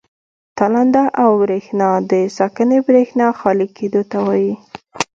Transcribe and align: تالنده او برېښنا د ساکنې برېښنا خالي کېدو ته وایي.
تالنده 0.57 1.03
او 1.23 1.29
برېښنا 1.41 1.89
د 2.11 2.13
ساکنې 2.37 2.79
برېښنا 2.87 3.27
خالي 3.39 3.67
کېدو 3.77 4.01
ته 4.11 4.17
وایي. 4.25 4.53